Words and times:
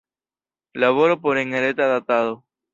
Laboro 0.73 1.13
por 1.21 1.35
enreta 1.37 1.85
datado. 1.93 2.33